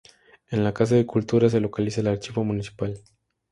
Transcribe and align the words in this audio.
En 0.49 0.63
la 0.63 0.73
Casa 0.73 0.95
de 0.95 1.05
Cultura 1.05 1.47
se 1.47 1.59
localiza 1.59 2.01
el 2.01 2.07
archivo 2.07 2.43
municipal. 2.43 2.99